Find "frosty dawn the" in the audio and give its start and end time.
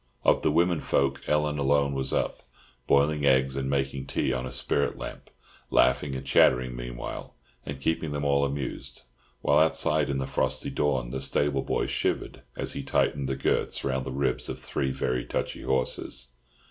10.25-11.21